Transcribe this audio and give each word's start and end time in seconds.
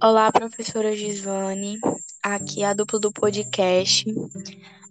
Olá, 0.00 0.30
professora 0.30 0.94
Gisvane. 0.94 1.76
Aqui 2.22 2.62
é 2.62 2.66
a 2.66 2.72
dupla 2.72 3.00
do 3.00 3.10
podcast, 3.10 4.04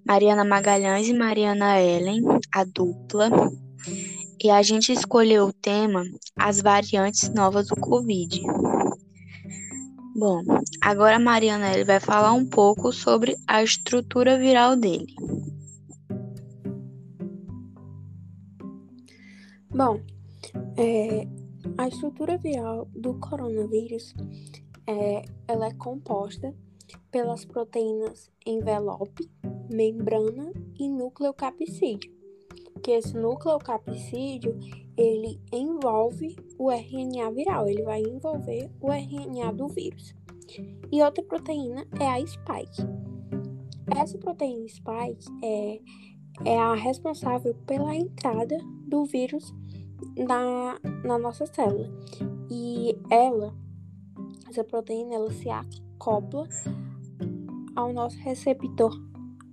Mariana 0.06 0.44
Magalhães 0.44 1.08
e 1.08 1.14
Mariana 1.14 1.80
Ellen, 1.80 2.22
a 2.54 2.66
dupla. 2.66 3.30
E 4.44 4.50
a 4.50 4.62
gente 4.62 4.92
escolheu 4.92 5.46
o 5.46 5.54
tema 5.54 6.04
As 6.38 6.60
variantes 6.60 7.30
novas 7.34 7.68
do 7.68 7.78
Covid. 7.78 8.42
Bom, 10.14 10.42
agora 10.82 11.16
a 11.16 11.20
Mariana 11.20 11.72
Ellen 11.72 11.86
vai 11.86 12.02
falar 12.02 12.34
um 12.34 12.46
pouco 12.46 12.92
sobre 12.92 13.34
a 13.48 13.64
estrutura 13.64 14.38
viral 14.38 14.76
dele. 14.76 15.16
Bom, 19.70 20.02
é, 20.76 21.26
a 21.78 21.88
estrutura 21.88 22.38
viral 22.38 22.90
do 22.94 23.14
coronavírus 23.14 24.14
é, 24.88 25.24
ela 25.48 25.68
é 25.68 25.74
composta 25.74 26.56
pelas 27.12 27.46
proteínas 27.46 28.32
envelope, 28.46 29.30
membrana 29.70 30.54
e 30.80 30.90
nucleocapsídeo. 30.90 32.16
Que 32.82 32.92
esse 32.92 33.14
nucleocapsídeo 33.16 34.58
ele 34.96 35.40
envolve 35.52 36.36
o 36.58 36.72
RNA 36.72 37.32
viral, 37.32 37.68
ele 37.68 37.84
vai 37.84 38.02
envolver 38.02 38.72
o 38.82 38.92
RNA 38.92 39.52
do 39.54 39.68
vírus. 39.68 40.16
E 40.92 41.04
outra 41.04 41.24
proteína 41.24 41.86
é 42.00 42.08
a 42.08 42.26
spike. 42.26 42.82
Essa 43.96 44.18
proteína 44.18 44.68
spike 44.68 45.28
é, 45.44 45.82
é 46.46 46.58
a 46.58 46.74
responsável 46.76 47.54
pela 47.66 47.96
entrada 47.96 48.58
do 48.88 49.06
vírus 49.06 49.54
na, 50.18 50.80
na 51.04 51.18
nossa 51.18 51.46
célula. 51.46 51.90
E 52.50 52.98
ela, 53.10 53.54
essa 54.50 54.64
proteína, 54.64 55.16
ela 55.16 55.32
se 55.32 55.50
acopla 55.50 56.48
ao 57.76 57.92
nosso 57.94 58.18
receptor 58.20 58.92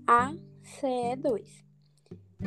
ACE2 0.06 1.64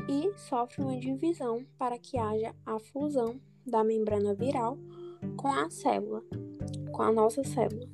e 0.08 0.32
sofre 0.38 0.82
uma 0.82 1.00
divisão 1.00 1.66
para 1.78 1.98
que 1.98 2.18
haja 2.18 2.56
a 2.66 2.80
fusão 2.80 3.40
da 3.66 3.84
membrana 3.84 4.34
viral 4.34 4.78
com 5.36 5.52
a 5.52 5.70
célula, 5.70 6.24
com 6.92 7.02
a 7.02 7.12
nossa 7.12 7.44
célula. 7.44 7.88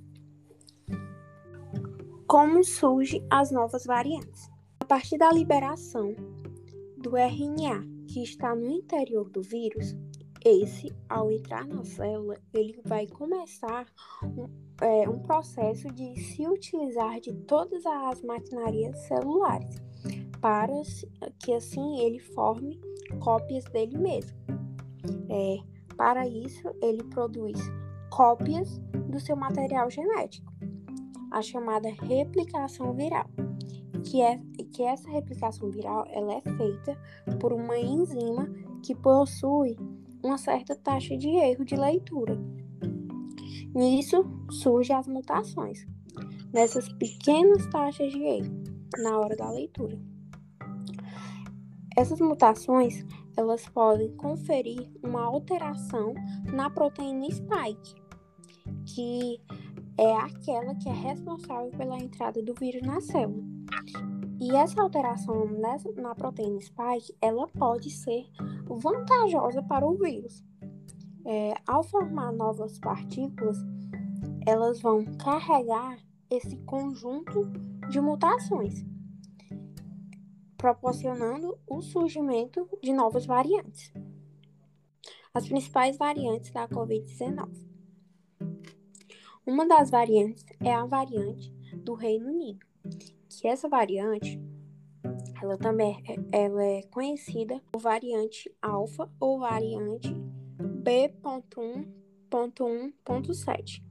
Como 2.27 2.63
surgem 2.63 3.25
as 3.29 3.51
novas 3.51 3.85
variantes? 3.85 4.49
A 4.79 4.85
partir 4.85 5.17
da 5.17 5.31
liberação 5.31 6.15
do 6.97 7.17
RNA 7.17 7.83
que 8.07 8.21
está 8.21 8.55
no 8.55 8.69
interior 8.69 9.29
do 9.29 9.41
vírus, 9.41 9.95
esse, 10.45 10.93
ao 11.09 11.31
entrar 11.31 11.65
na 11.67 11.83
célula, 11.83 12.37
ele 12.53 12.79
vai 12.85 13.07
começar 13.07 13.85
um, 14.23 14.49
é, 14.81 15.09
um 15.09 15.19
processo 15.19 15.87
de 15.91 16.19
se 16.19 16.47
utilizar 16.47 17.19
de 17.19 17.33
todas 17.33 17.85
as 17.85 18.21
maquinarias 18.21 18.97
celulares 19.07 19.81
para 20.41 20.73
que 21.39 21.53
assim 21.53 21.99
ele 21.99 22.19
forme 22.19 22.79
cópias 23.19 23.63
dele 23.65 23.97
mesmo. 23.97 24.37
É, 25.29 25.57
para 25.95 26.27
isso, 26.27 26.69
ele 26.81 27.03
produz 27.03 27.57
cópias 28.09 28.77
do 29.09 29.19
seu 29.19 29.35
material 29.35 29.89
genético, 29.89 30.51
a 31.31 31.41
chamada 31.41 31.89
replicação 31.89 32.93
viral 32.93 33.27
que, 34.03 34.21
é, 34.21 34.39
que 34.71 34.83
essa 34.83 35.09
replicação 35.09 35.69
viral 35.71 36.05
ela 36.09 36.33
é 36.33 36.41
feita 36.41 36.97
por 37.39 37.53
uma 37.53 37.77
enzima 37.77 38.47
que 38.83 38.93
possui 38.93 39.77
uma 40.23 40.37
certa 40.37 40.75
taxa 40.75 41.17
de 41.17 41.27
erro 41.27 41.65
de 41.65 41.75
leitura. 41.75 42.39
Nisso 43.75 44.23
surgem 44.49 44.95
as 44.95 45.07
mutações, 45.07 45.85
nessas 46.53 46.87
pequenas 46.93 47.65
taxas 47.67 48.11
de 48.11 48.21
erro 48.21 48.63
na 48.99 49.19
hora 49.19 49.35
da 49.35 49.49
leitura. 49.51 49.99
Essas 51.95 52.19
mutações 52.19 53.05
elas 53.35 53.67
podem 53.69 54.15
conferir 54.15 54.89
uma 55.03 55.23
alteração 55.23 56.13
na 56.51 56.69
proteína 56.69 57.29
spike, 57.31 57.95
que 58.85 59.41
é 59.97 60.11
aquela 60.17 60.75
que 60.75 60.89
é 60.89 60.93
responsável 60.93 61.71
pela 61.71 61.97
entrada 61.97 62.41
do 62.41 62.53
vírus 62.53 62.81
na 62.83 63.01
célula. 63.01 63.43
E 64.43 64.53
essa 64.57 64.81
alteração 64.81 65.45
nessa, 65.45 65.89
na 65.93 66.13
proteína 66.13 66.59
spike, 66.59 67.15
ela 67.21 67.47
pode 67.47 67.89
ser 67.89 68.29
vantajosa 68.67 69.63
para 69.63 69.87
o 69.87 69.97
vírus. 69.97 70.43
É, 71.25 71.53
ao 71.65 71.81
formar 71.81 72.33
novas 72.33 72.77
partículas, 72.77 73.57
elas 74.45 74.81
vão 74.81 75.05
carregar 75.15 75.97
esse 76.29 76.57
conjunto 76.65 77.49
de 77.89 78.01
mutações, 78.01 78.85
proporcionando 80.57 81.57
o 81.65 81.81
surgimento 81.81 82.67
de 82.81 82.91
novas 82.91 83.25
variantes. 83.25 83.93
As 85.33 85.47
principais 85.47 85.95
variantes 85.95 86.51
da 86.51 86.67
Covid-19. 86.67 87.65
Uma 89.47 89.65
das 89.65 89.89
variantes 89.89 90.43
é 90.61 90.73
a 90.73 90.85
variante 90.85 91.49
do 91.77 91.93
Reino 91.93 92.27
Unido, 92.27 92.65
que 93.41 93.47
essa 93.47 93.69
variante 93.69 94.41
ela 95.41 95.57
também 95.57 95.97
é, 96.07 96.15
ela 96.45 96.63
é 96.63 96.83
conhecida 96.83 97.59
como 97.71 97.83
variante 97.83 98.49
alfa 98.61 99.09
ou 99.19 99.39
variante 99.39 100.15
B.1.1.7. 100.83 103.83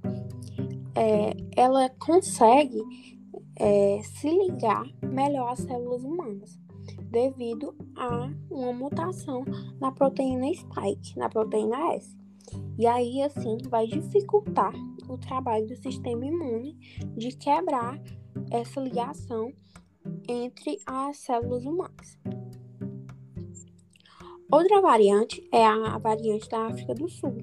É, 0.95 1.35
ela 1.57 1.89
consegue 1.99 2.81
é, 3.57 4.01
se 4.03 4.31
ligar 4.31 4.85
melhor 5.03 5.53
às 5.53 5.59
células 5.61 6.03
humanas 6.03 6.59
devido 7.11 7.75
a 7.97 8.31
uma 8.51 8.73
mutação 8.73 9.45
na 9.79 9.93
proteína 9.93 10.47
spike, 10.55 11.19
na 11.19 11.29
proteína 11.29 11.93
S. 11.95 12.17
E 12.79 12.87
aí, 12.87 13.21
assim, 13.23 13.59
vai 13.69 13.87
dificultar 13.87 14.73
o 15.09 15.19
trabalho 15.19 15.67
do 15.67 15.77
sistema 15.77 16.25
imune 16.25 16.79
de 17.17 17.37
quebrar 17.37 18.01
essa 18.53 18.81
ligação 18.81 19.53
entre 20.29 20.79
as 20.87 21.17
células 21.17 21.65
humanas. 21.65 22.17
Outra 24.51 24.83
variante 24.83 25.43
é 25.51 25.67
a 25.67 25.97
variante 25.97 26.47
da 26.51 26.67
África 26.67 26.95
do 26.95 27.09
Sul, 27.09 27.39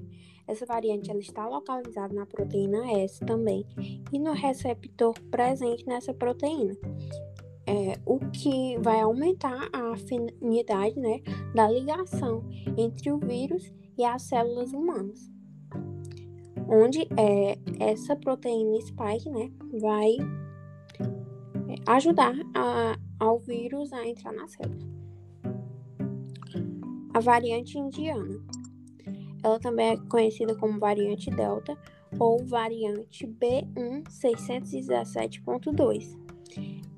essa 0.50 0.66
variante 0.66 1.12
ela 1.12 1.19
está 1.19 1.48
localizada 1.48 2.12
na 2.12 2.25
proteína 2.25 2.92
S 2.94 3.24
também 3.24 3.63
e 4.12 4.18
no 4.18 4.33
receptor 4.33 5.13
presente 5.30 5.86
nessa 5.86 6.12
proteína. 6.12 6.75
É, 7.68 8.00
o 8.04 8.18
que 8.31 8.75
vai 8.80 9.00
aumentar 9.00 9.69
a 9.71 9.94
afinidade 9.94 11.00
né, 11.00 11.21
da 11.54 11.69
ligação 11.69 12.44
entre 12.75 13.12
o 13.12 13.19
vírus 13.19 13.71
e 13.95 14.04
as 14.04 14.24
células 14.24 14.74
humanas. 14.74 15.31
Onde 16.68 17.07
é, 17.16 17.60
essa 17.80 18.16
proteína 18.16 18.81
spike 18.81 19.30
né, 19.30 19.51
vai 19.80 20.18
é, 21.69 21.75
ajudar 21.92 22.33
a, 22.56 22.98
ao 23.19 23.39
vírus 23.39 23.92
a 23.92 24.07
entrar 24.07 24.31
na 24.33 24.48
célula. 24.48 24.88
A 27.13 27.19
variante 27.19 27.77
indiana. 27.77 28.39
Ela 29.44 29.60
também 29.60 29.92
é 29.92 29.98
conhecida 29.98 30.56
como 30.56 30.80
variante 30.80 31.30
Delta 31.30 31.77
ou 32.19 32.44
variante 32.45 33.27
B1617.2. 33.27 36.18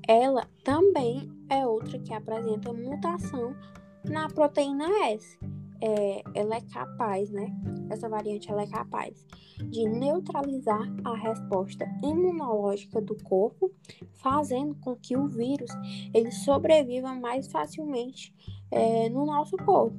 Ela 0.08 0.48
também 0.64 1.30
é 1.48 1.64
outra 1.66 1.98
que 1.98 2.14
apresenta 2.14 2.72
mutação 2.72 3.56
Na 4.04 4.28
proteína 4.28 4.86
S, 5.10 5.36
é, 5.82 6.22
ela 6.34 6.56
é 6.56 6.60
capaz, 6.60 7.28
né? 7.30 7.52
Essa 7.90 8.08
variante 8.08 8.48
ela 8.48 8.62
é 8.62 8.66
capaz 8.68 9.26
de 9.68 9.88
neutralizar 9.88 10.80
a 11.04 11.16
resposta 11.16 11.84
imunológica 12.02 13.00
do 13.00 13.16
corpo, 13.24 13.70
fazendo 14.14 14.76
com 14.76 14.94
que 14.94 15.16
o 15.16 15.26
vírus 15.26 15.70
ele 16.14 16.30
sobreviva 16.30 17.12
mais 17.14 17.50
facilmente 17.50 18.32
é, 18.70 19.08
no 19.08 19.26
nosso 19.26 19.56
corpo, 19.56 19.96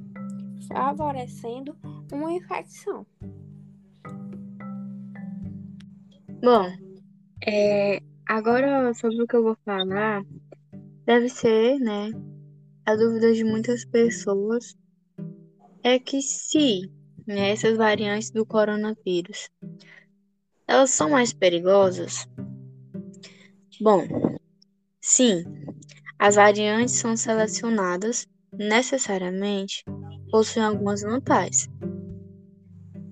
favorecendo 0.72 1.76
uma 2.10 2.32
infecção. 2.32 3.06
Bom, 6.42 6.66
é, 7.46 8.00
agora 8.26 8.92
sobre 8.94 9.22
o 9.22 9.26
que 9.26 9.36
eu 9.36 9.42
vou 9.42 9.56
falar, 9.64 10.24
deve 11.04 11.28
ser, 11.28 11.78
né, 11.78 12.10
a 12.86 12.96
dúvida 12.96 13.32
de 13.32 13.44
muitas 13.44 13.84
pessoas 13.84 14.76
é 15.84 15.98
que 15.98 16.22
se 16.22 16.90
né, 17.26 17.50
essas 17.50 17.76
variantes 17.76 18.30
do 18.30 18.44
coronavírus 18.46 19.50
elas 20.66 20.90
são 20.90 21.10
mais 21.10 21.32
perigosas? 21.32 22.26
Bom, 23.80 24.02
sim, 24.98 25.44
as 26.18 26.36
variantes 26.36 26.94
são 26.94 27.14
selecionadas 27.16 28.26
necessariamente 28.50 29.84
possuem 30.30 30.64
algumas 30.64 31.02
vantagens. 31.02 31.68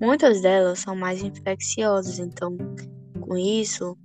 Muitas 0.01 0.41
delas 0.41 0.79
são 0.79 0.97
mais 0.97 1.23
infecciosas, 1.23 2.19
então, 2.19 2.57
com 3.21 3.37
isso, 3.37 3.97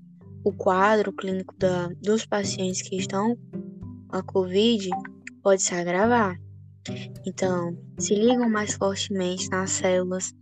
o 0.44 0.52
quadro 0.52 1.14
clínico 1.14 1.56
da, 1.58 1.88
dos 2.02 2.26
pacientes 2.26 2.82
que 2.82 2.98
estão 2.98 3.36
com 4.08 4.18
a 4.18 4.22
Covid 4.22 4.90
pode 5.42 5.62
se 5.62 5.74
agravar. 5.74 6.38
Então, 7.26 7.78
se 7.98 8.16
ligam 8.16 8.50
mais 8.50 8.74
fortemente 8.76 9.50
nas 9.50 9.72
células 9.72 10.34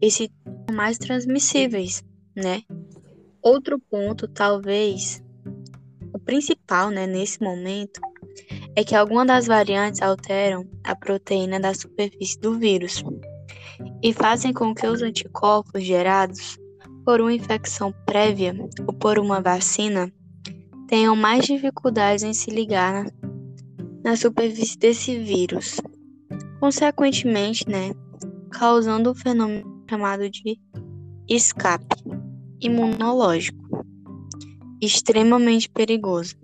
e 0.00 0.10
se 0.10 0.28
tornam 0.28 0.76
mais 0.76 0.98
transmissíveis, 0.98 2.02
né? 2.34 2.62
Outro 3.42 3.78
ponto, 3.78 4.28
talvez, 4.28 5.22
o 6.14 6.18
principal, 6.18 6.90
né, 6.90 7.06
nesse 7.06 7.42
momento, 7.42 8.00
é 8.76 8.84
que 8.84 8.94
algumas 8.94 9.26
das 9.26 9.46
variantes 9.46 10.00
alteram 10.00 10.68
a 10.84 10.94
proteína 10.94 11.58
da 11.58 11.74
superfície 11.74 12.38
do 12.38 12.58
vírus 12.58 13.02
e 14.02 14.12
fazem 14.12 14.52
com 14.52 14.74
que 14.74 14.86
os 14.86 15.02
anticorpos 15.02 15.82
gerados 15.82 16.58
por 17.04 17.20
uma 17.20 17.32
infecção 17.32 17.92
prévia 18.06 18.54
ou 18.86 18.92
por 18.92 19.18
uma 19.18 19.40
vacina 19.40 20.12
tenham 20.86 21.16
mais 21.16 21.46
dificuldades 21.46 22.22
em 22.22 22.32
se 22.34 22.50
ligar 22.50 23.04
na, 23.04 23.10
na 24.04 24.16
superfície 24.16 24.78
desse 24.78 25.18
vírus 25.18 25.80
consequentemente, 26.60 27.66
né, 27.68 27.92
causando 28.50 29.10
um 29.10 29.14
fenômeno 29.14 29.82
chamado 29.88 30.28
de 30.28 30.60
escape 31.26 31.96
imunológico, 32.60 33.58
extremamente 34.80 35.70
perigoso, 35.70 36.36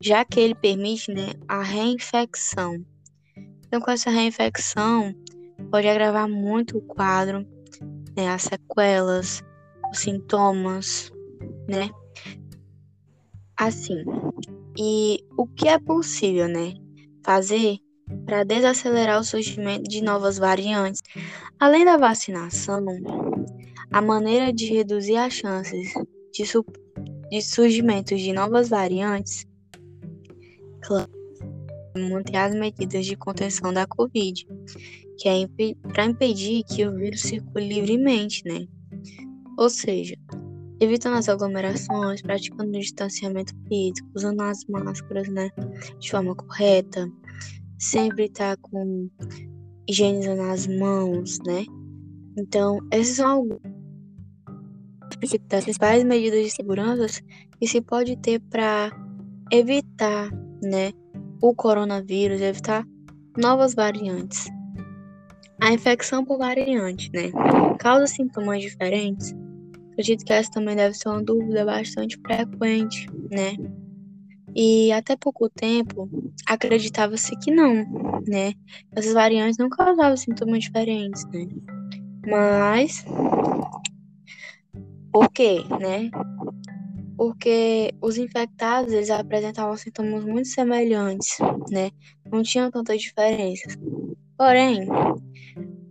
já 0.00 0.24
que 0.24 0.38
ele 0.38 0.54
permite 0.54 1.12
né, 1.12 1.32
a 1.48 1.62
reinfecção. 1.62 2.84
Então, 3.66 3.80
com 3.80 3.90
essa 3.90 4.10
reinfecção, 4.10 5.12
pode 5.70 5.88
agravar 5.88 6.28
muito 6.28 6.78
o 6.78 6.82
quadro, 6.82 7.44
né, 8.16 8.28
as 8.28 8.42
sequelas, 8.42 9.42
os 9.90 9.98
sintomas, 9.98 11.12
né? 11.68 11.90
Assim, 13.56 14.04
e 14.78 15.24
o 15.36 15.46
que 15.46 15.68
é 15.68 15.78
possível, 15.78 16.48
né, 16.48 16.74
fazer 17.22 17.78
para 18.24 18.44
desacelerar 18.44 19.20
o 19.20 19.24
surgimento 19.24 19.84
de 19.84 20.02
novas 20.02 20.38
variantes. 20.38 21.02
Além 21.58 21.84
da 21.84 21.96
vacinação, 21.96 22.84
a 23.90 24.00
maneira 24.00 24.52
de 24.52 24.66
reduzir 24.66 25.16
as 25.16 25.32
chances 25.32 25.92
de, 26.32 26.46
su 26.46 26.64
de 27.30 27.42
surgimento 27.42 28.14
de 28.14 28.32
novas 28.32 28.68
variantes, 28.68 29.46
claro, 30.82 31.10
manter 31.96 32.36
as 32.36 32.54
medidas 32.54 33.04
de 33.04 33.16
contenção 33.16 33.72
da 33.72 33.86
Covid, 33.86 34.46
que 35.18 35.28
é 35.28 35.36
imp 35.38 35.76
para 35.92 36.04
impedir 36.04 36.62
que 36.64 36.86
o 36.86 36.94
vírus 36.94 37.22
circule 37.22 37.68
livremente, 37.68 38.42
né? 38.46 38.66
Ou 39.58 39.68
seja, 39.68 40.14
evitando 40.80 41.16
as 41.16 41.28
aglomerações, 41.28 42.22
praticando 42.22 42.70
o 42.70 42.80
distanciamento 42.80 43.52
físico, 43.68 44.08
usando 44.14 44.40
as 44.40 44.64
máscaras, 44.66 45.28
né, 45.28 45.50
de 45.98 46.10
forma 46.10 46.34
correta, 46.34 47.10
sempre 47.80 48.26
estar 48.26 48.56
tá 48.56 48.62
com 48.62 49.08
higienizando 49.88 50.42
as 50.42 50.66
mãos, 50.66 51.38
né? 51.40 51.64
Então, 52.38 52.78
essas 52.92 53.16
são 53.16 53.28
algumas 53.28 53.60
das 55.48 55.64
principais 55.64 56.04
medidas 56.04 56.44
de 56.44 56.50
segurança 56.50 57.22
que 57.58 57.66
se 57.66 57.80
pode 57.80 58.16
ter 58.16 58.40
para 58.40 58.90
evitar, 59.50 60.30
né, 60.62 60.92
o 61.42 61.54
coronavírus, 61.54 62.40
evitar 62.40 62.86
novas 63.36 63.74
variantes. 63.74 64.48
A 65.60 65.72
infecção 65.72 66.24
por 66.24 66.38
variante, 66.38 67.10
né, 67.12 67.30
causa 67.78 68.06
sintomas 68.06 68.62
diferentes. 68.62 69.34
Acredito 69.92 70.24
que 70.24 70.32
essa 70.32 70.50
também 70.52 70.76
deve 70.76 70.94
ser 70.94 71.08
uma 71.08 71.22
dúvida 71.22 71.64
bastante 71.64 72.18
frequente, 72.24 73.06
né? 73.30 73.56
E 74.54 74.90
até 74.92 75.16
pouco 75.16 75.48
tempo 75.48 76.08
acreditava-se 76.46 77.36
que 77.38 77.50
não, 77.50 77.74
né? 78.26 78.52
Essas 78.92 79.12
variantes 79.12 79.58
não 79.58 79.68
causavam 79.68 80.16
sintomas 80.16 80.64
diferentes, 80.64 81.24
né? 81.26 81.46
Mas 82.26 83.04
por 85.12 85.30
quê, 85.30 85.64
né? 85.80 86.10
Porque 87.16 87.94
os 88.00 88.16
infectados 88.16 88.92
eles 88.92 89.10
apresentavam 89.10 89.76
sintomas 89.76 90.24
muito 90.24 90.48
semelhantes, 90.48 91.38
né? 91.70 91.90
Não 92.30 92.42
tinham 92.42 92.70
tanta 92.70 92.96
diferença. 92.96 93.68
Porém, 94.36 94.86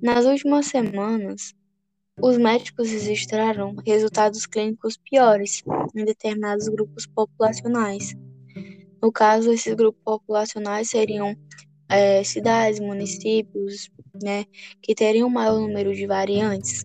nas 0.02 0.26
últimas 0.26 0.66
semanas, 0.66 1.54
os 2.22 2.38
médicos 2.38 2.90
registraram 2.90 3.76
resultados 3.86 4.46
clínicos 4.46 4.98
piores 4.98 5.64
em 5.96 6.04
determinados 6.04 6.68
grupos 6.68 7.06
populacionais 7.06 8.16
no 9.02 9.12
caso, 9.12 9.52
esses 9.52 9.74
grupos 9.74 10.02
populacionais 10.04 10.90
seriam 10.90 11.36
é, 11.90 12.24
cidades, 12.24 12.80
municípios, 12.80 13.90
né, 14.22 14.46
que 14.82 14.94
teriam 14.94 15.28
um 15.28 15.32
maior 15.32 15.60
número 15.60 15.94
de 15.94 16.06
variantes. 16.06 16.84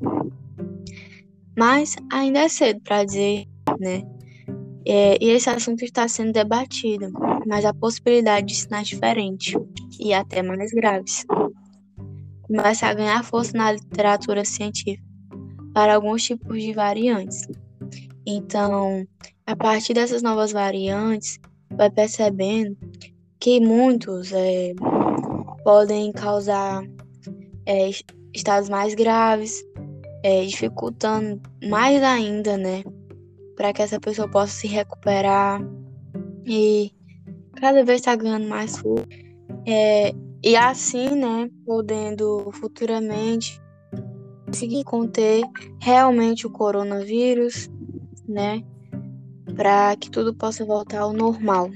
Mas 1.57 1.97
ainda 2.11 2.41
é 2.41 2.49
cedo 2.49 2.81
para 2.81 3.05
dizer, 3.05 3.47
né? 3.79 4.03
É, 4.87 5.17
e 5.23 5.31
esse 5.31 5.49
assunto 5.49 5.83
está 5.83 6.07
sendo 6.09 6.33
debatido, 6.33 7.11
mas 7.47 7.65
a 7.65 7.73
possibilidade 7.73 8.49
de 8.49 8.55
sinais 8.55 8.89
diferentes 8.89 9.55
e 9.99 10.13
até 10.13 10.43
mais 10.43 10.73
graves 10.73 11.25
começa 12.43 12.87
a 12.87 12.95
ganhar 12.95 13.25
força 13.25 13.57
na 13.57 13.73
literatura 13.73 14.45
científica 14.45 15.03
para 15.73 15.95
alguns 15.95 16.23
tipos 16.23 16.63
de 16.63 16.73
variantes. 16.73 17.49
Então, 18.27 19.07
a 19.47 19.57
partir 19.57 19.95
dessas 19.95 20.23
novas 20.23 20.53
variantes, 20.53 21.39
vai 21.77 21.91
percebendo 21.91 22.77
que 23.41 23.61
muitos 23.61 24.33
é, 24.33 24.73
podem 25.63 26.13
causar 26.13 26.83
é, 27.67 27.91
estados 28.33 28.69
mais 28.69 28.95
graves, 28.95 29.63
é, 30.23 30.45
dificultando 30.45 31.41
mais 31.69 32.03
ainda, 32.03 32.57
né, 32.57 32.83
para 33.57 33.73
que 33.73 33.83
essa 33.83 34.01
pessoa 34.01 34.29
possa 34.29 34.53
se 34.53 34.67
recuperar 34.67 35.61
e 36.47 36.93
cada 37.57 37.85
vez 37.85 38.01
está 38.01 38.17
ganhando 38.17 38.49
mais 38.49 38.77
força. 38.79 39.07
É, 39.67 40.13
e 40.43 40.57
assim, 40.57 41.11
né, 41.11 41.49
podendo 41.65 42.51
futuramente 42.53 43.61
conseguir 44.47 44.85
conter 44.85 45.43
realmente 45.81 46.47
o 46.47 46.51
coronavírus, 46.51 47.71
né, 48.29 48.63
para 49.57 49.97
que 49.97 50.11
tudo 50.11 50.35
possa 50.35 50.65
voltar 50.65 51.01
ao 51.01 51.13
normal. 51.13 51.71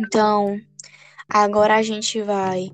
Então, 0.00 0.58
agora 1.28 1.76
a 1.76 1.82
gente 1.82 2.22
vai 2.22 2.70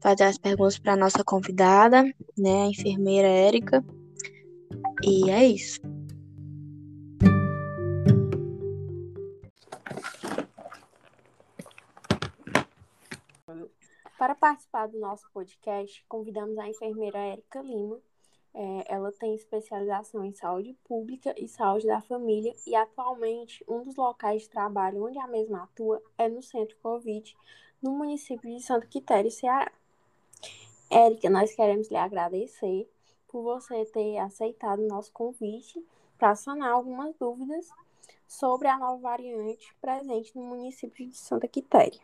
fazer 0.00 0.24
as 0.24 0.38
perguntas 0.38 0.78
para 0.78 0.96
nossa 0.96 1.24
convidada, 1.24 2.02
né, 2.38 2.62
a 2.62 2.66
enfermeira 2.66 3.28
Érica. 3.28 3.84
E 5.02 5.30
é 5.30 5.44
isso. 5.46 5.80
Para 14.18 14.34
participar 14.34 14.88
do 14.88 14.98
nosso 14.98 15.30
podcast, 15.32 16.04
convidamos 16.08 16.56
a 16.58 16.68
enfermeira 16.68 17.18
Érica 17.18 17.60
Lima, 17.60 17.98
é, 18.58 18.94
ela 18.94 19.12
tem 19.12 19.34
especialização 19.34 20.24
em 20.24 20.32
saúde 20.32 20.72
pública 20.82 21.34
e 21.36 21.46
saúde 21.46 21.86
da 21.86 22.00
família 22.00 22.54
e 22.66 22.74
atualmente 22.74 23.62
um 23.68 23.82
dos 23.82 23.94
locais 23.96 24.42
de 24.42 24.48
trabalho 24.48 25.04
onde 25.04 25.18
a 25.18 25.26
mesma 25.26 25.64
atua 25.64 26.02
é 26.16 26.26
no 26.26 26.42
Centro 26.42 26.74
Covid, 26.78 27.36
no 27.82 27.90
município 27.90 28.48
de 28.48 28.62
Santo 28.62 28.88
Quitério, 28.88 29.30
Ceará. 29.30 29.70
Érica, 30.88 31.28
nós 31.28 31.54
queremos 31.54 31.90
lhe 31.90 31.98
agradecer 31.98 32.90
por 33.28 33.42
você 33.42 33.84
ter 33.84 34.16
aceitado 34.18 34.78
o 34.78 34.88
nosso 34.88 35.12
convite 35.12 35.84
para 36.16 36.34
sanar 36.34 36.72
algumas 36.72 37.14
dúvidas 37.16 37.68
sobre 38.26 38.68
a 38.68 38.78
nova 38.78 39.02
variante 39.02 39.76
presente 39.82 40.34
no 40.34 40.44
município 40.44 41.06
de 41.06 41.14
Santa 41.14 41.46
Quitéria. 41.46 42.00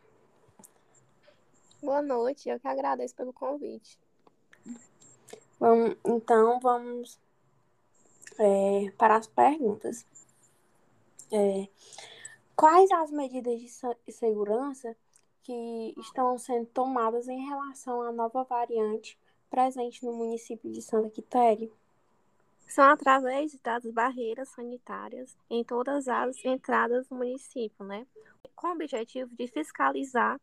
Boa 1.82 2.02
noite, 2.02 2.50
eu 2.50 2.61
que 2.61 2.68
agradeço 2.68 3.14
pelo 3.14 3.32
convite. 3.32 4.01
Vamos, 5.62 5.97
então, 6.04 6.59
vamos 6.59 7.21
é, 8.37 8.90
para 8.99 9.14
as 9.14 9.28
perguntas. 9.28 10.04
É, 11.31 11.69
quais 12.57 12.90
as 12.90 13.12
medidas 13.12 13.61
de 14.04 14.12
segurança 14.12 14.97
que 15.45 15.95
estão 15.99 16.37
sendo 16.37 16.66
tomadas 16.66 17.28
em 17.28 17.47
relação 17.47 18.02
à 18.02 18.11
nova 18.11 18.42
variante 18.42 19.16
presente 19.49 20.04
no 20.04 20.12
município 20.12 20.69
de 20.69 20.83
Santa 20.83 21.09
Quitéria? 21.11 21.71
São 22.66 22.87
através 22.87 23.57
das 23.62 23.85
barreiras 23.85 24.49
sanitárias 24.49 25.37
em 25.49 25.62
todas 25.62 26.09
as 26.09 26.45
entradas 26.45 27.07
do 27.07 27.14
município, 27.14 27.85
né? 27.85 28.04
Com 28.57 28.66
o 28.66 28.73
objetivo 28.73 29.33
de 29.37 29.47
fiscalizar 29.47 30.40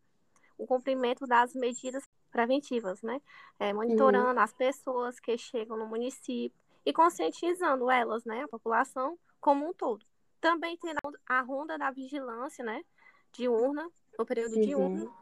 o 0.60 0.68
cumprimento 0.68 1.26
das 1.26 1.56
medidas 1.56 2.04
preventivas, 2.30 3.02
né? 3.02 3.20
É, 3.58 3.74
monitorando 3.74 4.38
uhum. 4.38 4.40
as 4.40 4.54
pessoas 4.54 5.20
que 5.20 5.36
chegam 5.38 5.78
no 5.78 5.88
município 5.88 6.56
e 6.86 6.94
conscientizando 6.94 7.90
elas, 7.90 8.24
né? 8.26 8.44
A 8.44 8.48
população 8.48 9.18
como 9.40 9.68
um 9.68 9.74
todo. 9.74 10.06
Também 10.40 10.78
tem 10.78 10.94
a 11.28 11.42
ronda 11.42 11.78
da 11.78 11.90
vigilância, 11.90 12.64
né? 12.64 12.84
Diurna, 13.32 13.90
no 14.18 14.26
período 14.26 14.56
uhum. 14.56 14.62
diurno. 14.62 15.14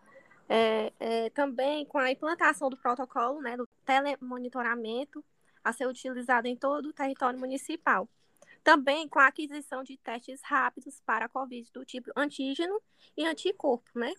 É, 0.50 0.94
é, 1.00 1.29
também 1.29 1.86
com 1.86 1.98
a 1.98 2.12
implantação 2.12 2.70
do 2.70 2.77
protocolo, 2.77 3.41
né? 3.41 3.56
Do 3.56 3.67
telemonitoramento 3.86 5.24
a 5.63 5.72
ser 5.72 5.88
utilizado 5.88 6.48
em 6.48 6.56
todo 6.56 6.88
o 6.88 6.94
território 6.94 7.39
municipal. 7.39 8.10
Também 8.63 9.08
com 9.08 9.20
a 9.20 9.27
aquisição 9.27 9.84
de 9.84 9.98
testes 9.98 10.41
rápidos 10.44 11.00
para 11.06 11.25
a 11.25 11.29
Covid 11.29 11.72
do 11.72 11.86
tipo 11.86 12.12
antígeno 12.15 12.82
e 13.15 13.25
anticorpo, 13.25 13.89
né? 13.96 14.13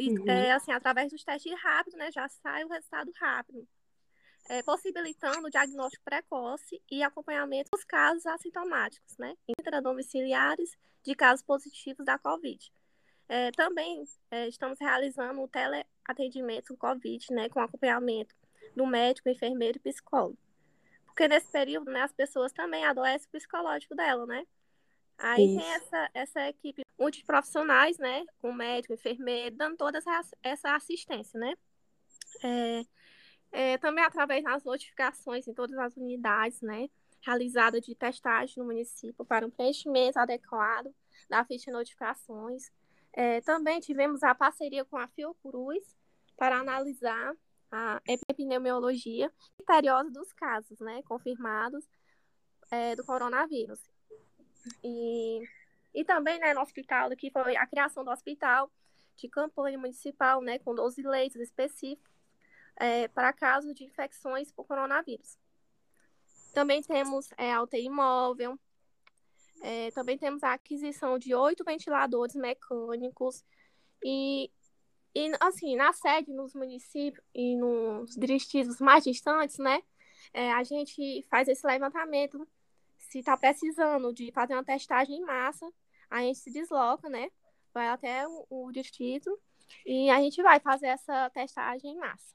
Uhum. 0.00 0.28
É, 0.28 0.52
assim, 0.52 0.72
através 0.72 1.10
dos 1.10 1.24
testes 1.24 1.52
rápidos, 1.60 1.98
né, 1.98 2.10
já 2.12 2.28
sai 2.28 2.64
o 2.64 2.68
resultado 2.68 3.12
rápido, 3.18 3.66
é, 4.48 4.62
possibilitando 4.62 5.46
o 5.46 5.50
diagnóstico 5.50 6.04
precoce 6.04 6.82
e 6.90 7.02
acompanhamento 7.02 7.70
dos 7.70 7.84
casos 7.84 8.26
assintomáticos, 8.26 9.16
né, 9.18 9.34
intradomiciliares 9.58 10.76
de 11.02 11.14
casos 11.14 11.44
positivos 11.44 12.04
da 12.04 12.18
Covid. 12.18 12.72
É, 13.28 13.50
também 13.52 14.02
é, 14.30 14.48
estamos 14.48 14.78
realizando 14.80 15.42
o 15.42 15.48
teleatendimento 15.48 16.76
Covid, 16.76 17.26
né, 17.30 17.48
com 17.48 17.60
acompanhamento 17.60 18.34
do 18.74 18.86
médico, 18.86 19.28
enfermeiro 19.28 19.78
e 19.78 19.80
psicólogo. 19.80 20.38
Porque 21.06 21.28
nesse 21.28 21.48
período, 21.48 21.90
né, 21.90 22.02
as 22.02 22.12
pessoas 22.12 22.52
também 22.52 22.84
adoecem 22.84 23.26
o 23.28 23.32
psicológico 23.32 23.94
dela, 23.94 24.24
né? 24.24 24.46
Aí 25.18 25.46
Isso. 25.46 25.58
tem 25.58 25.72
essa, 25.74 26.10
essa 26.14 26.48
equipe 26.48 26.82
multiprofissionais, 26.98 27.98
né? 27.98 28.24
Com 28.40 28.52
médico, 28.52 28.94
enfermeiro, 28.94 29.56
dando 29.56 29.76
toda 29.76 29.98
essa, 29.98 30.20
essa 30.42 30.76
assistência, 30.76 31.38
né? 31.38 31.54
É, 32.42 32.84
é, 33.50 33.78
também 33.78 34.04
através 34.04 34.44
das 34.44 34.62
notificações 34.62 35.48
em 35.48 35.54
todas 35.54 35.76
as 35.78 35.96
unidades, 35.96 36.60
né? 36.62 36.88
Realizada 37.20 37.80
de 37.80 37.94
testagem 37.94 38.54
no 38.58 38.66
município 38.66 39.24
para 39.24 39.44
um 39.44 39.50
preenchimento 39.50 40.18
adequado 40.18 40.94
da 41.28 41.44
ficha 41.44 41.66
de 41.66 41.72
notificações. 41.72 42.70
É, 43.12 43.40
também 43.40 43.80
tivemos 43.80 44.22
a 44.22 44.34
parceria 44.34 44.84
com 44.84 44.96
a 44.96 45.08
Fiocruz 45.08 45.96
para 46.36 46.60
analisar 46.60 47.34
a 47.70 48.00
epidemiologia 48.06 49.32
criteriosa 49.56 50.10
dos 50.10 50.32
casos, 50.32 50.78
né, 50.78 51.02
confirmados 51.02 51.84
é, 52.70 52.94
do 52.94 53.04
coronavírus. 53.04 53.80
E, 54.82 55.42
e 55.94 56.04
também, 56.04 56.38
né, 56.38 56.54
no 56.54 56.60
hospital, 56.60 57.10
que 57.10 57.30
foi 57.30 57.56
a 57.56 57.66
criação 57.66 58.04
do 58.04 58.10
hospital 58.10 58.70
de 59.16 59.28
campanha 59.28 59.78
municipal, 59.78 60.40
né, 60.40 60.58
com 60.58 60.74
12 60.74 61.02
leitos 61.02 61.40
específicos 61.40 62.12
é, 62.76 63.08
para 63.08 63.32
casos 63.32 63.74
de 63.74 63.84
infecções 63.84 64.52
por 64.52 64.64
coronavírus. 64.64 65.36
Também 66.54 66.82
temos 66.82 67.30
é, 67.36 67.52
a 67.52 67.62
UTI 67.62 67.88
móvel, 67.90 68.58
é, 69.60 69.90
também 69.90 70.16
temos 70.16 70.42
a 70.44 70.52
aquisição 70.52 71.18
de 71.18 71.34
oito 71.34 71.64
ventiladores 71.64 72.36
mecânicos 72.36 73.44
e 74.02 74.50
e, 75.14 75.32
assim, 75.40 75.74
na 75.74 75.92
sede, 75.92 76.32
nos 76.32 76.54
municípios 76.54 77.24
e 77.34 77.56
nos 77.56 78.14
distritos 78.14 78.80
mais 78.80 79.02
distantes, 79.02 79.58
né, 79.58 79.82
é, 80.32 80.52
a 80.52 80.62
gente 80.62 81.26
faz 81.28 81.48
esse 81.48 81.66
levantamento. 81.66 82.46
Se 83.08 83.20
está 83.20 83.36
precisando 83.36 84.12
de 84.12 84.30
fazer 84.32 84.54
uma 84.54 84.64
testagem 84.64 85.16
em 85.16 85.24
massa, 85.24 85.66
a 86.10 86.20
gente 86.20 86.38
se 86.38 86.50
desloca, 86.50 87.08
né, 87.08 87.30
vai 87.72 87.88
até 87.88 88.26
o, 88.26 88.46
o 88.48 88.72
distrito 88.72 89.38
e 89.86 90.10
a 90.10 90.20
gente 90.20 90.42
vai 90.42 90.60
fazer 90.60 90.88
essa 90.88 91.30
testagem 91.30 91.92
em 91.92 91.98
massa. 91.98 92.34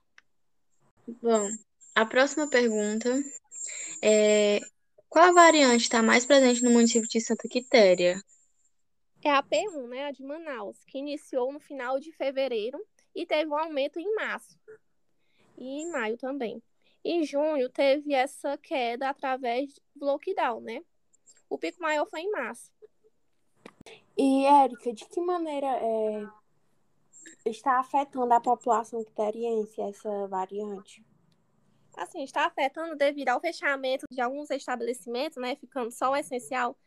Bom, 1.21 1.47
a 1.95 2.05
próxima 2.05 2.49
pergunta 2.49 3.09
é: 4.01 4.59
qual 5.09 5.25
a 5.25 5.33
variante 5.33 5.83
está 5.83 6.01
mais 6.01 6.25
presente 6.25 6.63
no 6.63 6.71
município 6.71 7.07
de 7.07 7.21
Santa 7.21 7.47
Quitéria? 7.47 8.21
é 9.23 9.31
a 9.31 9.41
P1, 9.41 9.87
né, 9.87 10.05
a 10.05 10.11
de 10.11 10.21
Manaus, 10.21 10.83
que 10.85 10.97
iniciou 10.97 11.51
no 11.51 11.59
final 11.59 11.99
de 11.99 12.11
fevereiro 12.11 12.77
e 13.15 13.25
teve 13.25 13.49
um 13.49 13.57
aumento 13.57 13.99
em 13.99 14.15
março 14.15 14.59
e 15.57 15.81
em 15.81 15.91
maio 15.91 16.17
também. 16.17 16.61
Em 17.03 17.23
junho 17.23 17.69
teve 17.69 18.13
essa 18.13 18.57
queda 18.57 19.09
através 19.09 19.79
do 19.95 20.05
lockdown, 20.05 20.61
né? 20.61 20.81
O 21.49 21.57
pico 21.57 21.81
maior 21.81 22.05
foi 22.07 22.21
em 22.21 22.31
março. 22.31 22.71
E, 24.17 24.45
Érica, 24.45 24.93
de 24.93 25.05
que 25.05 25.19
maneira 25.19 25.67
é, 25.67 26.25
está 27.45 27.79
afetando 27.79 28.33
a 28.33 28.39
população 28.39 29.03
quiteriense 29.03 29.81
essa 29.81 30.27
variante? 30.27 31.03
Assim, 31.95 32.23
está 32.23 32.45
afetando 32.45 32.95
devido 32.95 33.29
ao 33.29 33.39
fechamento 33.39 34.05
de 34.09 34.21
alguns 34.21 34.49
estabelecimentos, 34.49 35.37
né? 35.37 35.55
Ficando 35.55 35.91
só 35.91 36.11
o 36.11 36.15
essencial 36.15 36.77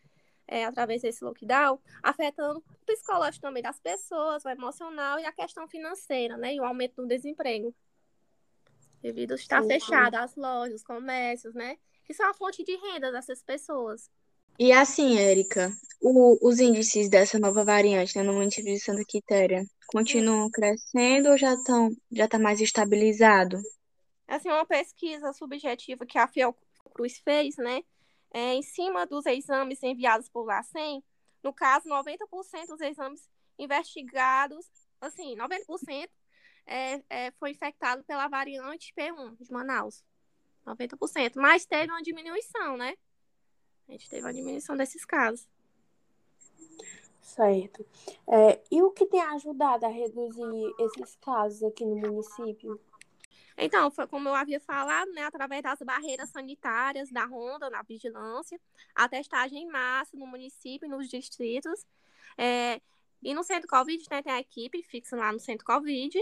é, 0.49 0.65
através 0.65 1.03
desse 1.03 1.25
lockdown, 1.25 1.79
afetando 2.03 2.59
o 2.59 2.87
psicológico 2.87 3.43
também 3.43 3.63
das 3.63 3.81
pessoas, 3.81 4.45
o 4.45 4.49
emocional 4.49 5.19
e 5.19 5.25
a 5.25 5.33
questão 5.33 5.69
financeira, 5.69 6.37
né? 6.37 6.55
E 6.55 6.61
o 6.61 6.65
aumento 6.65 6.97
do 6.97 7.07
desemprego. 7.07 7.75
Devido 9.03 9.33
a 9.33 9.35
estar 9.35 9.63
fechada 9.65 10.21
as 10.21 10.35
lojas, 10.37 10.77
os 10.77 10.83
comércios, 10.83 11.55
né? 11.55 11.77
Que 12.05 12.15
são 12.15 12.29
a 12.29 12.35
fonte 12.35 12.65
de 12.65 12.77
renda 12.77 13.13
dessas 13.13 13.43
pessoas. 13.43 14.11
E 14.59 14.73
assim, 14.73 15.19
Érica, 15.19 15.71
os 16.01 16.61
índices 16.61 17.11
dessa 17.11 17.39
nova 17.39 17.63
variante 17.63 18.17
né, 18.17 18.23
no 18.23 18.33
município 18.33 18.73
de 18.73 18.81
Santa 18.81 19.05
Quitéria 19.07 19.65
continuam 19.87 20.51
crescendo 20.51 21.29
ou 21.31 21.37
já 21.37 21.53
estão 21.53 21.91
já 22.11 22.25
está 22.25 22.39
mais 22.39 22.61
estabilizado? 22.61 23.61
Assim, 24.27 24.49
uma 24.49 24.65
pesquisa 24.65 25.33
subjetiva 25.35 26.07
que 26.07 26.19
a 26.19 26.27
Fiocruz 26.27 27.19
fez, 27.23 27.57
né, 27.59 27.83
é, 28.33 28.55
em 28.55 28.63
cima 28.63 29.07
dos 29.07 29.27
exames 29.27 29.83
enviados 29.83 30.29
por 30.29 30.45
LACEN, 30.45 31.03
no 31.43 31.53
caso, 31.53 31.89
90% 31.89 32.67
dos 32.69 32.81
exames 32.81 33.29
investigados, 33.59 34.67
assim, 35.01 35.37
90% 35.37 36.09
é, 36.67 37.03
é, 37.09 37.31
foi 37.33 37.51
infectado 37.51 38.03
pela 38.05 38.29
variante 38.29 38.93
P1 38.95 39.37
de 39.41 39.53
Manaus. 39.53 40.05
90%. 40.67 41.33
Mas 41.37 41.65
teve 41.65 41.93
uma 41.93 42.03
diminuição, 42.03 42.77
né? 42.77 42.97
A 43.89 43.93
gente 43.93 44.11
teve 44.11 44.23
uma 44.23 44.35
diminuição 44.35 44.77
desses 44.77 45.05
casos. 45.05 45.49
Certo. 47.23 47.87
É, 48.27 48.61
e 48.71 48.83
o 48.83 48.91
que 48.91 49.07
tem 49.07 49.21
ajudado 49.21 49.85
a 49.85 49.89
reduzir 49.89 50.75
esses 50.79 51.17
casos 51.17 51.63
aqui 51.63 51.85
no 51.85 51.97
município? 51.97 52.81
Então, 53.59 53.91
foi 53.91 54.07
como 54.07 54.29
eu 54.29 54.35
havia 54.35 54.61
falado, 54.61 55.11
né, 55.13 55.23
através 55.23 55.63
das 55.63 55.79
barreiras 55.81 56.31
sanitárias, 56.31 57.11
da 57.11 57.25
ronda, 57.25 57.71
na 57.71 57.83
vigilância, 57.83 58.61
a 58.95 59.09
testagem 59.09 59.63
em 59.63 59.67
massa 59.67 60.17
no 60.17 60.27
município 60.27 60.87
e 60.87 60.89
nos 60.89 61.09
distritos. 61.09 61.87
É, 62.37 62.81
e 63.23 63.35
no 63.35 63.43
centro 63.43 63.69
Covid, 63.69 64.05
né, 64.11 64.23
tem 64.23 64.33
a 64.33 64.41
equipe 64.41 64.83
fixa 64.83 65.17
lá 65.17 65.33
no 65.33 65.41
centro 65.41 65.65
Covid. 65.65 66.19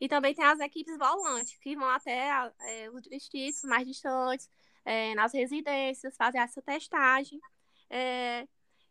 E 0.00 0.08
também 0.08 0.34
tem 0.34 0.44
as 0.44 0.60
equipes 0.60 0.96
volantes, 0.98 1.56
que 1.58 1.74
vão 1.74 1.88
até 1.88 2.28
é, 2.60 2.90
os 2.90 3.02
distritos 3.02 3.62
mais 3.62 3.86
distantes, 3.86 4.48
é, 4.84 5.14
nas 5.14 5.32
residências, 5.32 6.16
fazer 6.16 6.38
essa 6.38 6.60
testagem. 6.60 7.40
É, 7.88 8.46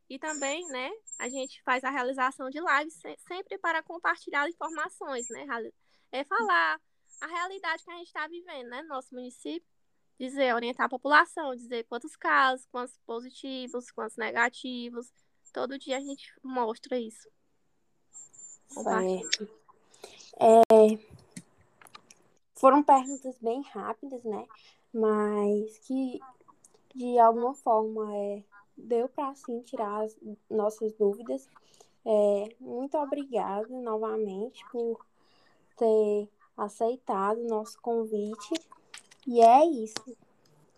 e 0.09 0.19
também, 0.19 0.65
né, 0.67 0.91
a 1.19 1.29
gente 1.29 1.61
faz 1.63 1.83
a 1.83 1.89
realização 1.89 2.49
de 2.49 2.59
lives 2.59 2.99
sempre 3.27 3.57
para 3.57 3.81
compartilhar 3.81 4.47
informações, 4.47 5.27
né? 5.29 5.45
É 6.11 6.23
falar 6.23 6.79
a 7.21 7.27
realidade 7.27 7.83
que 7.83 7.91
a 7.91 7.97
gente 7.97 8.07
está 8.07 8.27
vivendo, 8.27 8.69
né, 8.69 8.81
no 8.83 8.89
nosso 8.89 9.13
município, 9.13 9.67
dizer, 10.19 10.53
orientar 10.53 10.85
a 10.85 10.89
população, 10.89 11.55
dizer 11.55 11.85
quantos 11.85 12.15
casos, 12.15 12.65
quantos 12.67 12.97
positivos, 13.05 13.91
quantos 13.91 14.17
negativos. 14.17 15.11
Todo 15.51 15.79
dia 15.79 15.97
a 15.97 16.01
gente 16.01 16.31
mostra 16.43 16.99
isso. 16.99 17.29
Certo. 18.67 19.64
É, 20.39 20.97
foram 22.55 22.83
perguntas 22.83 23.37
bem 23.39 23.61
rápidas, 23.61 24.23
né? 24.23 24.45
Mas 24.93 25.77
que 25.79 26.19
de 26.93 27.19
alguma 27.19 27.53
forma 27.53 28.15
é, 28.15 28.43
deu 28.77 29.07
para 29.09 29.29
assim 29.29 29.61
tirar 29.61 30.03
as 30.03 30.15
nossas 30.49 30.93
dúvidas. 30.93 31.47
É, 32.05 32.49
muito 32.59 32.97
obrigada 32.97 33.67
novamente 33.67 34.63
por 34.71 35.05
ter 35.77 36.29
aceitado 36.55 37.39
o 37.39 37.47
nosso 37.47 37.79
convite. 37.81 38.53
E 39.27 39.41
é 39.41 39.65
isso. 39.65 40.17